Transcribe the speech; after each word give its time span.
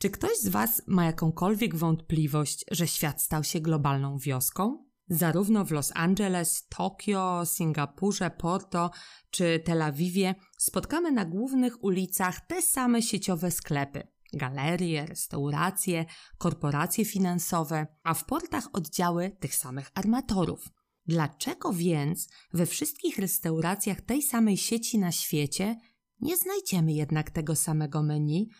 Czy 0.00 0.10
ktoś 0.10 0.38
z 0.38 0.48
Was 0.48 0.82
ma 0.86 1.04
jakąkolwiek 1.04 1.76
wątpliwość, 1.76 2.64
że 2.70 2.86
świat 2.88 3.22
stał 3.22 3.44
się 3.44 3.60
globalną 3.60 4.18
wioską? 4.18 4.84
Zarówno 5.08 5.64
w 5.64 5.70
Los 5.70 5.92
Angeles, 5.94 6.68
Tokio, 6.68 7.46
Singapurze, 7.46 8.30
Porto 8.30 8.90
czy 9.30 9.62
Tel 9.64 9.82
Awiwie 9.82 10.34
spotkamy 10.58 11.12
na 11.12 11.24
głównych 11.24 11.84
ulicach 11.84 12.46
te 12.46 12.62
same 12.62 13.02
sieciowe 13.02 13.50
sklepy, 13.50 14.08
galerie, 14.32 15.06
restauracje, 15.06 16.04
korporacje 16.38 17.04
finansowe, 17.04 17.86
a 18.02 18.14
w 18.14 18.24
portach 18.24 18.68
oddziały 18.72 19.36
tych 19.40 19.54
samych 19.54 19.90
armatorów. 19.94 20.68
Dlaczego 21.06 21.72
więc 21.72 22.28
we 22.52 22.66
wszystkich 22.66 23.18
restauracjach 23.18 24.00
tej 24.00 24.22
samej 24.22 24.56
sieci 24.56 24.98
na 24.98 25.12
świecie 25.12 25.76
nie 26.20 26.36
znajdziemy 26.36 26.92
jednak 26.92 27.30
tego 27.30 27.56
samego 27.56 28.02
menu, 28.02 28.50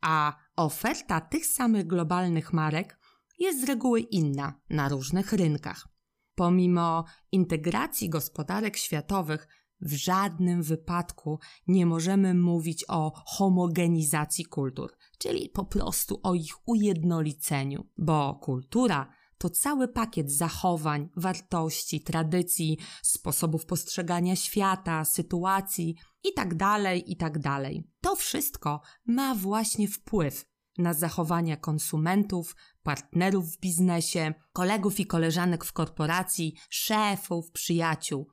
a 0.00 0.36
oferta 0.60 1.20
tych 1.20 1.46
samych 1.46 1.86
globalnych 1.86 2.52
marek 2.52 2.98
jest 3.38 3.60
z 3.60 3.64
reguły 3.64 4.00
inna 4.00 4.60
na 4.70 4.88
różnych 4.88 5.32
rynkach? 5.32 5.88
Pomimo 6.34 7.04
integracji 7.32 8.10
gospodarek 8.10 8.76
światowych, 8.76 9.48
w 9.80 9.92
żadnym 9.92 10.62
wypadku 10.62 11.38
nie 11.66 11.86
możemy 11.86 12.34
mówić 12.34 12.84
o 12.88 13.12
homogenizacji 13.26 14.44
kultur, 14.44 14.96
czyli 15.18 15.48
po 15.48 15.64
prostu 15.64 16.20
o 16.22 16.34
ich 16.34 16.68
ujednoliceniu, 16.68 17.86
bo 17.98 18.34
kultura 18.34 19.12
to 19.38 19.50
cały 19.50 19.88
pakiet 19.88 20.32
zachowań, 20.32 21.08
wartości, 21.16 22.00
tradycji, 22.00 22.78
sposobów 23.02 23.66
postrzegania 23.66 24.36
świata, 24.36 25.04
sytuacji 25.04 25.96
itd., 26.24 26.56
tak 26.58 27.08
itd. 27.08 27.40
Tak 27.40 27.62
to 28.00 28.16
wszystko 28.16 28.80
ma 29.06 29.34
właśnie 29.34 29.88
wpływ 29.88 30.49
na 30.80 30.94
zachowania 30.94 31.56
konsumentów, 31.56 32.56
partnerów 32.82 33.56
w 33.56 33.60
biznesie, 33.60 34.34
kolegów 34.52 35.00
i 35.00 35.06
koleżanek 35.06 35.64
w 35.64 35.72
korporacji, 35.72 36.54
szefów, 36.70 37.50
przyjaciół. 37.50 38.28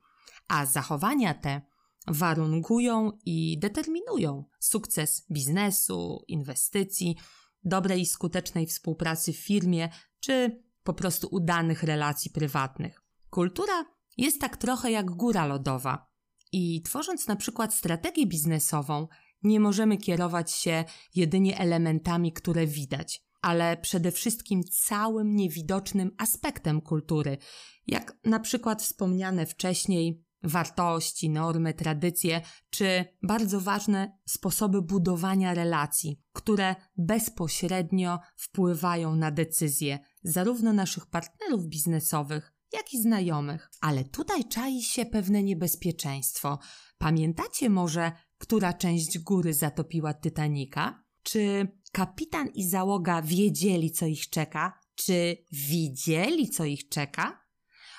A 0.48 0.66
zachowania 0.66 1.34
te 1.34 1.62
warunkują 2.06 3.12
i 3.24 3.58
determinują 3.58 4.44
sukces 4.60 5.26
biznesu, 5.30 6.24
inwestycji, 6.28 7.16
dobrej 7.64 8.00
i 8.00 8.06
skutecznej 8.06 8.66
współpracy 8.66 9.32
w 9.32 9.36
firmie 9.36 9.88
czy 10.20 10.62
po 10.82 10.94
prostu 10.94 11.28
udanych 11.30 11.82
relacji 11.82 12.30
prywatnych. 12.30 13.02
Kultura 13.30 13.84
jest 14.16 14.40
tak 14.40 14.56
trochę 14.56 14.90
jak 14.90 15.10
góra 15.10 15.46
lodowa 15.46 16.08
i 16.52 16.82
tworząc 16.82 17.26
na 17.26 17.36
przykład 17.36 17.74
strategię 17.74 18.26
biznesową, 18.26 19.08
nie 19.42 19.60
możemy 19.60 19.96
kierować 19.96 20.52
się 20.52 20.84
jedynie 21.14 21.58
elementami, 21.58 22.32
które 22.32 22.66
widać, 22.66 23.22
ale 23.42 23.76
przede 23.76 24.12
wszystkim 24.12 24.62
całym 24.64 25.36
niewidocznym 25.36 26.10
aspektem 26.18 26.80
kultury, 26.80 27.38
jak 27.86 28.16
na 28.24 28.40
przykład 28.40 28.82
wspomniane 28.82 29.46
wcześniej 29.46 30.28
wartości, 30.42 31.30
normy, 31.30 31.74
tradycje, 31.74 32.40
czy 32.70 33.04
bardzo 33.22 33.60
ważne 33.60 34.18
sposoby 34.26 34.82
budowania 34.82 35.54
relacji, 35.54 36.22
które 36.32 36.76
bezpośrednio 36.96 38.18
wpływają 38.36 39.16
na 39.16 39.30
decyzje 39.30 39.98
zarówno 40.22 40.72
naszych 40.72 41.06
partnerów 41.06 41.66
biznesowych, 41.66 42.52
jak 42.72 42.94
i 42.94 43.02
znajomych. 43.02 43.70
Ale 43.80 44.04
tutaj 44.04 44.44
czai 44.44 44.82
się 44.82 45.06
pewne 45.06 45.42
niebezpieczeństwo. 45.42 46.58
Pamiętacie 46.98 47.70
może, 47.70 48.12
która 48.38 48.72
część 48.72 49.18
góry 49.18 49.54
zatopiła 49.54 50.14
Titanika? 50.14 51.04
Czy 51.22 51.68
kapitan 51.92 52.48
i 52.54 52.68
załoga 52.68 53.22
wiedzieli, 53.22 53.90
co 53.90 54.06
ich 54.06 54.30
czeka? 54.30 54.80
Czy 54.94 55.36
widzieli, 55.52 56.50
co 56.50 56.64
ich 56.64 56.88
czeka? 56.88 57.44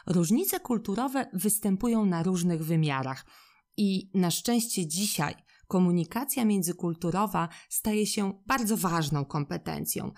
Różnice 0.07 0.59
kulturowe 0.59 1.29
występują 1.33 2.05
na 2.05 2.23
różnych 2.23 2.65
wymiarach 2.65 3.25
i 3.77 4.11
na 4.13 4.31
szczęście 4.31 4.87
dzisiaj 4.87 5.35
komunikacja 5.67 6.45
międzykulturowa 6.45 7.49
staje 7.69 8.07
się 8.07 8.41
bardzo 8.47 8.77
ważną 8.77 9.25
kompetencją. 9.25 10.11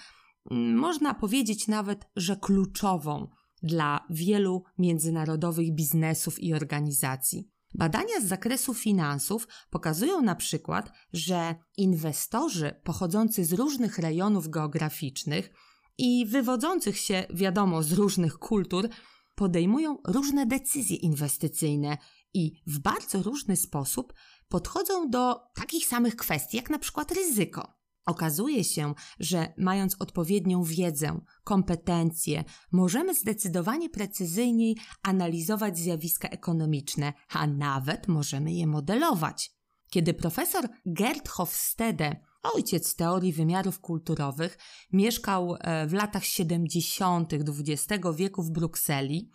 Można 0.76 1.14
powiedzieć 1.14 1.68
nawet, 1.68 2.06
że 2.16 2.36
kluczową 2.36 3.28
dla 3.64 4.06
wielu 4.10 4.64
międzynarodowych 4.78 5.76
biznesów 5.76 6.40
i 6.40 6.54
organizacji. 6.54 7.52
Badania 7.74 8.22
z 8.22 8.26
zakresu 8.26 8.74
finansów 8.74 9.48
pokazują 9.70 10.22
na 10.22 10.36
przykład, 10.36 10.92
że 11.14 11.56
inwestorzy 11.78 12.82
pochodzący 12.84 13.46
z 13.46 13.54
różnych 13.54 13.98
rejonów 13.98 14.50
geograficznych 14.50 15.54
i 15.98 16.26
wywodzących 16.26 16.98
się, 16.98 17.26
wiadomo, 17.34 17.84
z 17.84 17.92
różnych 17.92 18.38
kultur, 18.38 18.90
podejmują 19.36 19.98
różne 20.08 20.46
decyzje 20.46 20.96
inwestycyjne 20.98 21.98
i 22.34 22.62
w 22.68 22.80
bardzo 22.80 23.24
różny 23.24 23.56
sposób 23.56 24.14
podchodzą 24.50 25.10
do 25.10 25.36
takich 25.56 25.88
samych 25.88 26.16
kwestii, 26.16 26.58
jak 26.58 26.70
na 26.70 26.80
przykład 26.80 27.12
ryzyko. 27.12 27.81
Okazuje 28.06 28.64
się, 28.64 28.94
że 29.20 29.54
mając 29.58 29.96
odpowiednią 30.02 30.64
wiedzę, 30.64 31.22
kompetencje, 31.44 32.44
możemy 32.72 33.16
zdecydowanie 33.16 33.90
precyzyjniej 33.90 34.78
analizować 35.04 35.78
zjawiska 35.78 36.28
ekonomiczne, 36.28 37.14
a 37.30 37.48
nawet 37.48 38.08
możemy 38.08 38.54
je 38.54 38.68
modelować. 38.68 39.52
Kiedy 39.90 40.14
profesor 40.14 40.70
Gerd 40.86 41.30
Hofstede, 41.30 42.16
ojciec 42.44 42.96
teorii 42.96 43.34
wymiarów 43.34 43.80
kulturowych, 43.80 44.58
mieszkał 44.94 45.56
e, 45.60 45.88
w 45.88 45.94
latach 45.94 46.26
70. 46.26 47.34
XX 47.34 48.04
wieku 48.16 48.44
w 48.44 48.52
Brukseli, 48.52 49.30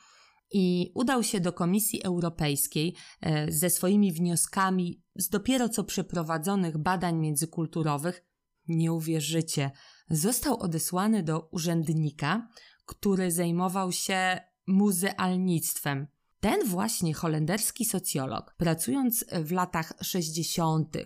i 0.53 0.93
udał 0.95 1.23
się 1.23 1.41
do 1.41 1.53
Komisji 1.53 2.03
Europejskiej 2.03 2.95
e, 3.21 3.53
ze 3.53 3.71
swoimi 3.71 4.13
wnioskami 4.13 5.03
z 5.17 5.29
dopiero 5.29 5.69
co 5.69 5.85
przeprowadzonych 5.85 6.79
badań 6.79 7.17
międzykulturowych, 7.17 8.25
nie 8.69 8.93
uwierzycie, 8.93 9.71
został 10.11 10.61
odesłany 10.61 11.23
do 11.23 11.49
urzędnika, 11.51 12.49
który 12.87 13.33
zajmował 13.33 13.93
się 13.93 14.41
muzealnictwem. 14.67 16.07
Ten 16.41 16.65
właśnie 16.65 17.15
holenderski 17.15 17.85
socjolog, 17.85 18.55
pracując 18.57 19.25
w 19.45 19.53
latach 19.53 19.93
60. 20.03 20.97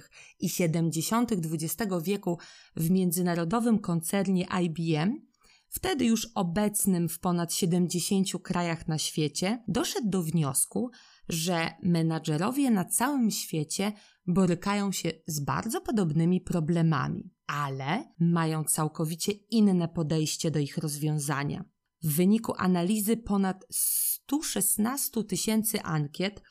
i 0.41 0.48
70. 0.48 1.32
XX 1.32 1.93
wieku 2.03 2.38
w 2.76 2.91
międzynarodowym 2.91 3.78
koncernie 3.78 4.47
IBM, 4.62 5.31
wtedy 5.69 6.04
już 6.04 6.28
obecnym 6.34 7.09
w 7.09 7.19
ponad 7.19 7.54
70 7.54 8.27
krajach 8.42 8.88
na 8.88 8.98
świecie, 8.98 9.62
doszedł 9.69 10.09
do 10.09 10.22
wniosku, 10.22 10.91
że 11.28 11.71
menadżerowie 11.82 12.71
na 12.71 12.84
całym 12.84 13.31
świecie 13.31 13.92
borykają 14.27 14.92
się 14.92 15.12
z 15.27 15.41
bardzo 15.41 15.81
podobnymi 15.81 16.41
problemami, 16.41 17.31
ale 17.50 18.04
mają 18.18 18.64
całkowicie 18.64 19.32
inne 19.32 19.88
podejście 19.88 20.50
do 20.50 20.58
ich 20.58 20.78
rozwiązania. 20.78 21.64
W 22.02 22.12
wyniku 22.12 22.54
analizy 22.56 23.16
ponad 23.16 23.66
116 23.70 25.24
tysięcy 25.24 25.82
ankiet 25.82 26.42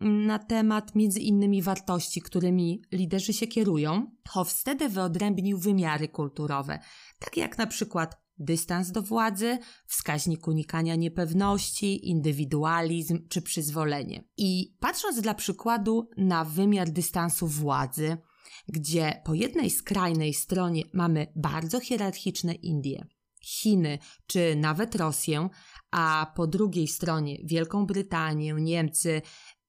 na 0.00 0.38
temat 0.38 0.94
między 0.94 1.20
innymi 1.20 1.62
wartości, 1.62 2.20
którymi 2.20 2.82
liderzy 2.92 3.32
się 3.32 3.46
kierują, 3.46 4.10
Hofstede 4.28 4.88
wyodrębnił 4.88 5.58
wymiary 5.58 6.08
kulturowe, 6.08 6.78
takie 7.18 7.40
jak 7.40 7.58
na 7.58 7.66
przykład 7.66 8.16
dystans 8.38 8.90
do 8.90 9.02
władzy, 9.02 9.58
wskaźnik 9.86 10.48
unikania 10.48 10.94
niepewności, 10.94 12.10
indywidualizm 12.10 13.28
czy 13.28 13.42
przyzwolenie. 13.42 14.24
I 14.36 14.76
patrząc 14.80 15.20
dla 15.20 15.34
przykładu 15.34 16.08
na 16.16 16.44
wymiar 16.44 16.90
dystansu 16.90 17.46
władzy, 17.46 18.16
gdzie 18.68 19.22
po 19.24 19.34
jednej 19.34 19.70
skrajnej 19.70 20.34
stronie 20.34 20.82
mamy 20.92 21.26
bardzo 21.36 21.80
hierarchiczne 21.80 22.54
Indie, 22.54 23.06
Chiny 23.42 23.98
czy 24.26 24.56
nawet 24.56 24.94
Rosję, 24.94 25.48
a 25.90 26.32
po 26.36 26.46
drugiej 26.46 26.88
stronie 26.88 27.38
Wielką 27.44 27.86
Brytanię, 27.86 28.54
Niemcy 28.58 29.22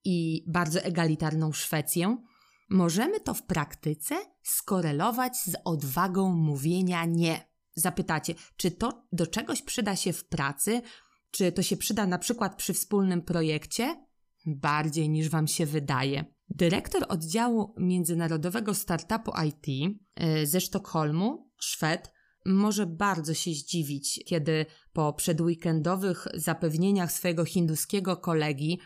i 0.04 0.44
bardzo 0.48 0.82
egalitarną 0.82 1.52
Szwecję, 1.52 2.18
możemy 2.70 3.20
to 3.20 3.34
w 3.34 3.44
praktyce 3.44 4.16
skorelować 4.44 5.38
z 5.38 5.56
odwagą 5.66 6.34
mówienia 6.36 7.06
nie. 7.06 7.48
Zapytacie, 7.76 8.34
czy 8.58 8.72
to 8.72 9.08
do 9.12 9.28
czegoś 9.28 9.62
przyda 9.62 9.96
się 9.96 10.14
w 10.14 10.26
pracy? 10.26 10.82
Czy 11.32 11.52
to 11.52 11.64
się 11.64 11.78
przyda 11.78 12.08
na 12.08 12.18
przykład 12.18 12.56
przy 12.56 12.74
wspólnym 12.74 13.22
projekcie? 13.22 14.06
Bardziej 14.46 15.10
niż 15.10 15.30
Wam 15.30 15.48
się 15.48 15.66
wydaje. 15.66 16.37
Dyrektor 16.50 17.06
oddziału 17.10 17.74
międzynarodowego 17.78 18.74
startupu 18.74 19.32
IT 19.48 19.98
e, 20.16 20.46
ze 20.46 20.62
Sztokholmu, 20.62 21.52
Szwed, 21.60 22.12
może 22.46 22.86
bardzo 22.86 23.34
się 23.34 23.52
zdziwić, 23.52 24.24
kiedy 24.26 24.66
po 24.94 25.14
przedweekendowych 25.14 26.28
zapewnieniach 26.34 27.12
swojego 27.12 27.46
hinduskiego 27.46 28.18
kolegi, 28.18 28.80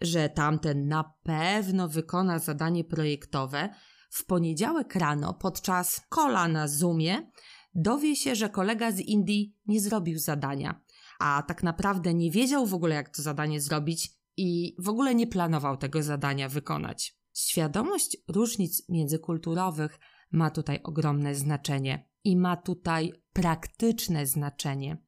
że 0.00 0.28
tamten 0.28 0.88
na 0.88 1.14
pewno 1.22 1.88
wykona 1.88 2.38
zadanie 2.38 2.84
projektowe, 2.84 3.68
w 4.10 4.24
poniedziałek 4.24 4.94
rano 4.94 5.34
podczas 5.34 6.00
kola 6.08 6.48
na 6.48 6.68
Zoomie 6.68 7.30
dowie 7.74 8.16
się, 8.16 8.34
że 8.34 8.48
kolega 8.48 8.92
z 8.92 8.98
Indii 8.98 9.56
nie 9.66 9.80
zrobił 9.80 10.18
zadania, 10.18 10.80
a 11.18 11.42
tak 11.48 11.62
naprawdę 11.62 12.14
nie 12.14 12.30
wiedział 12.30 12.66
w 12.66 12.74
ogóle, 12.74 12.94
jak 12.94 13.16
to 13.16 13.22
zadanie 13.22 13.60
zrobić 13.60 14.10
i 14.36 14.76
w 14.78 14.88
ogóle 14.88 15.14
nie 15.14 15.26
planował 15.26 15.76
tego 15.76 16.02
zadania 16.02 16.48
wykonać. 16.48 17.16
Świadomość 17.34 18.16
różnic 18.28 18.88
międzykulturowych 18.88 19.98
ma 20.32 20.50
tutaj 20.50 20.80
ogromne 20.82 21.34
znaczenie 21.34 22.08
i 22.24 22.36
ma 22.36 22.56
tutaj 22.56 23.12
praktyczne 23.32 24.26
znaczenie. 24.26 25.04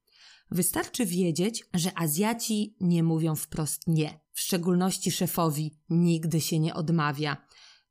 Wystarczy 0.51 1.07
wiedzieć, 1.07 1.65
że 1.75 1.99
Azjaci 1.99 2.77
nie 2.81 3.03
mówią 3.03 3.35
wprost 3.35 3.83
nie. 3.87 4.21
W 4.33 4.41
szczególności 4.41 5.11
szefowi 5.11 5.79
nigdy 5.89 6.41
się 6.41 6.59
nie 6.59 6.75
odmawia. 6.75 7.47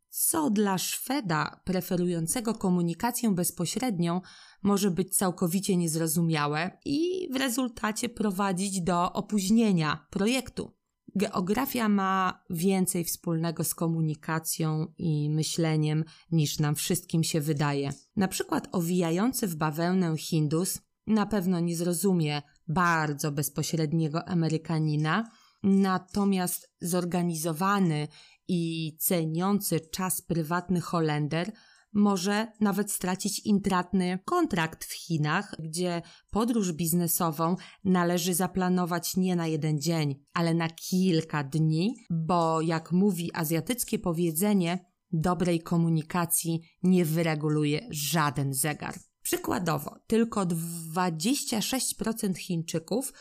Co 0.09 0.49
dla 0.49 0.77
Szweda 0.77 1.61
preferującego 1.63 2.53
komunikację 2.53 3.35
bezpośrednią 3.35 4.21
może 4.63 4.91
być 4.91 5.17
całkowicie 5.17 5.77
niezrozumiałe 5.77 6.77
i 6.85 7.29
w 7.33 7.35
rezultacie 7.35 8.09
prowadzić 8.09 8.81
do 8.81 9.13
opóźnienia 9.13 10.07
projektu. 10.09 10.71
Geografia 11.15 11.89
ma 11.89 12.43
więcej 12.49 13.03
wspólnego 13.03 13.63
z 13.63 13.75
komunikacją 13.75 14.93
i 14.97 15.29
myśleniem 15.29 16.03
niż 16.31 16.59
nam 16.59 16.75
wszystkim 16.75 17.23
się 17.23 17.41
wydaje. 17.41 17.89
Na 18.15 18.27
przykład 18.27 18.67
owijający 18.71 19.47
w 19.47 19.55
bawełnę 19.55 20.17
Hindus 20.17 20.81
na 21.07 21.25
pewno 21.25 21.59
nie 21.59 21.75
zrozumie 21.75 22.41
bardzo 22.67 23.31
bezpośredniego 23.31 24.27
Amerykanina, 24.27 25.29
natomiast 25.63 26.71
zorganizowany 26.81 28.07
i 28.47 28.91
ceniący 28.99 29.79
czas 29.79 30.21
prywatny 30.21 30.81
Holender 30.81 31.51
może 31.95 32.47
nawet 32.59 32.91
stracić 32.91 33.39
intratny 33.39 34.19
kontrakt 34.25 34.85
w 34.85 34.93
Chinach, 34.93 35.55
gdzie 35.59 36.01
podróż 36.29 36.73
biznesową 36.73 37.55
należy 37.83 38.33
zaplanować 38.33 39.17
nie 39.17 39.35
na 39.35 39.47
jeden 39.47 39.81
dzień, 39.81 40.15
ale 40.33 40.53
na 40.53 40.69
kilka 40.69 41.43
dni, 41.43 41.95
bo 42.09 42.61
jak 42.61 42.91
mówi 42.91 43.31
azjatyckie 43.33 43.99
powiedzenie, 43.99 44.85
dobrej 45.11 45.61
komunikacji 45.61 46.61
nie 46.83 47.05
wyreguluje 47.05 47.87
żaden 47.91 48.53
zegar. 48.53 48.95
Przykładowo, 49.21 49.95
tylko 50.07 50.45
26% 50.45 52.35
Chińczyków 52.35 53.13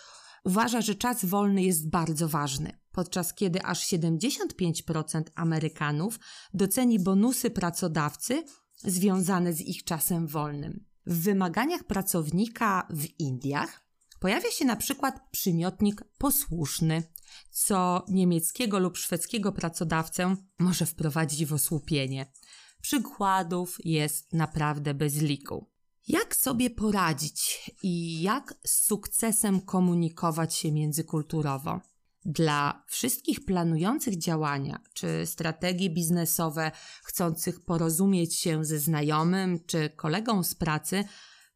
uważa, 0.44 0.80
że 0.80 0.94
czas 0.94 1.24
wolny 1.24 1.62
jest 1.62 1.90
bardzo 1.90 2.28
ważny, 2.28 2.78
podczas 2.92 3.34
kiedy 3.34 3.62
aż 3.62 3.86
75% 3.86 5.22
Amerykanów 5.34 6.18
doceni 6.54 6.98
bonusy 6.98 7.50
pracodawcy 7.50 8.44
związane 8.84 9.52
z 9.52 9.60
ich 9.60 9.84
czasem 9.84 10.26
wolnym. 10.26 10.84
W 11.06 11.22
wymaganiach 11.22 11.84
pracownika 11.84 12.86
w 12.90 13.20
Indiach 13.20 13.84
pojawia 14.20 14.50
się 14.50 14.64
na 14.64 14.76
przykład 14.76 15.20
przymiotnik 15.30 16.04
posłuszny, 16.18 17.02
co 17.50 18.04
niemieckiego 18.08 18.78
lub 18.78 18.96
szwedzkiego 18.96 19.52
pracodawcę 19.52 20.36
może 20.58 20.86
wprowadzić 20.86 21.46
w 21.46 21.52
osłupienie. 21.52 22.32
Przykładów 22.80 23.78
jest 23.84 24.32
naprawdę 24.32 24.94
bez 24.94 25.16
liku. 25.16 25.70
Jak 26.08 26.36
sobie 26.36 26.70
poradzić 26.70 27.70
i 27.82 28.22
jak 28.22 28.54
z 28.66 28.84
sukcesem 28.86 29.60
komunikować 29.60 30.54
się 30.54 30.72
międzykulturowo? 30.72 31.80
Dla 32.24 32.84
wszystkich 32.86 33.44
planujących 33.44 34.18
działania 34.18 34.80
czy 34.94 35.26
strategie 35.26 35.90
biznesowe, 35.90 36.72
chcących 37.02 37.64
porozumieć 37.64 38.34
się 38.34 38.64
ze 38.64 38.78
znajomym 38.78 39.58
czy 39.66 39.90
kolegą 39.90 40.42
z 40.42 40.54
pracy, 40.54 41.04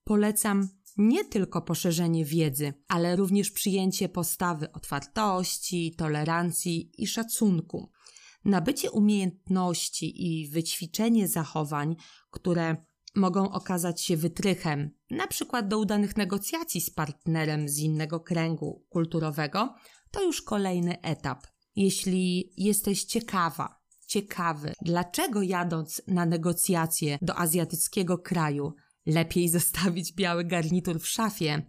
polecam 0.05 0.69
nie 0.97 1.25
tylko 1.25 1.63
poszerzenie 1.63 2.25
wiedzy, 2.25 2.75
ale 2.89 3.17
również 3.17 3.51
przyjęcie 3.51 4.09
postawy 4.09 4.73
otwartości, 4.73 5.95
tolerancji 5.97 6.93
i 6.99 7.07
szacunku. 7.07 7.91
Nabycie 8.45 8.91
umiejętności 8.91 10.27
i 10.27 10.49
wyćwiczenie 10.49 11.29
zachowań, 11.29 11.97
które 12.31 12.77
mogą 13.15 13.51
okazać 13.51 14.03
się 14.03 14.17
wytrychem, 14.17 14.91
na 15.11 15.27
przykład 15.27 15.69
do 15.69 15.79
udanych 15.79 16.17
negocjacji 16.17 16.81
z 16.81 16.91
partnerem 16.91 17.69
z 17.69 17.79
innego 17.79 18.21
kręgu 18.21 18.87
kulturowego, 18.89 19.75
to 20.11 20.23
już 20.23 20.43
kolejny 20.43 21.01
etap. 21.01 21.47
Jeśli 21.77 22.53
jesteś 22.57 23.05
ciekawa, 23.05 23.81
ciekawy, 24.07 24.73
dlaczego 24.83 25.43
jadąc 25.43 26.03
na 26.07 26.27
negocjacje 26.27 27.19
do 27.23 27.39
azjatyckiego 27.39 28.19
kraju 28.19 28.75
lepiej 29.07 29.49
zostawić 29.59 30.13
biały 30.13 30.45
garnitur 30.45 31.01
w 31.01 31.07
szafie, 31.07 31.63